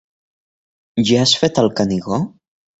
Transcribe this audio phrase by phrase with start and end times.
[1.11, 2.23] Ja has fet el Canigó?